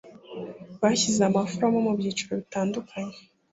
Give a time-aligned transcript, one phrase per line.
[0.81, 3.17] bashyize abaforomo mu byiciro bitandukanye